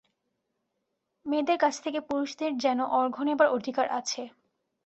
মেয়েদের 1.25 1.57
কাছ 1.57 1.75
থেকে 1.83 1.99
পুরুষদের 2.07 2.51
যেন 2.57 2.79
অর্ঘ্য 2.99 3.21
নেবার 3.27 3.47
অধিকার 3.49 3.87
আছে। 3.99 4.21